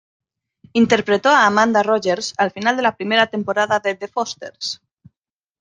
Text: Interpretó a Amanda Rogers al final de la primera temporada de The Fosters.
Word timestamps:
Interpretó 0.73 1.29
a 1.29 1.45
Amanda 1.45 1.83
Rogers 1.83 2.33
al 2.39 2.49
final 2.49 2.75
de 2.75 2.81
la 2.81 2.95
primera 2.97 3.27
temporada 3.27 3.79
de 3.79 3.93
The 3.93 4.07
Fosters. 4.07 4.81